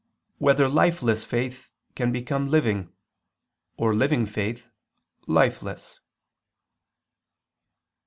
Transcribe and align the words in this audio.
4] 0.39 0.45
Whether 0.47 0.67
Lifeless 0.67 1.23
Faith 1.23 1.69
Can 1.93 2.11
Become 2.11 2.47
Living, 2.47 2.91
or 3.77 3.93
Living 3.93 4.25
Faith, 4.25 4.71
Lifeless? 5.27 5.99